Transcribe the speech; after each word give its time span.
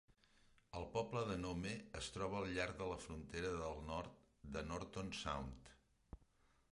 El 0.77 0.85
poble 0.95 1.21
de 1.31 1.35
Nome 1.41 1.73
es 1.99 2.07
troba 2.15 2.39
al 2.39 2.49
llarg 2.57 2.79
de 2.81 2.87
la 2.93 2.97
frontera 3.05 3.53
del 3.59 3.85
nord 3.91 4.17
de 4.57 4.67
Norton 4.71 5.13
Sound. 5.23 5.69